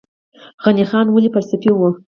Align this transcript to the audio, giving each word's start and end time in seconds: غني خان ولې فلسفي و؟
غني 0.65 0.83
خان 0.89 1.05
ولې 1.11 1.29
فلسفي 1.35 1.71
و؟ 1.73 1.81